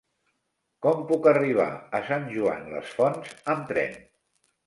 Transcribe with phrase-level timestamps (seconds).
[0.85, 1.67] Com puc arribar
[1.99, 3.95] a Sant Joan les Fonts amb tren?